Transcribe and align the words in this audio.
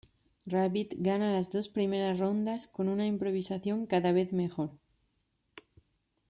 Rabbit 0.47 0.95
gana 0.97 1.31
las 1.31 1.51
dos 1.51 1.69
primeras 1.69 2.17
rondas 2.17 2.65
con 2.65 2.89
una 2.89 3.05
improvisación 3.05 3.85
cada 3.85 4.11
vez 4.11 4.33
mejor. 4.33 4.71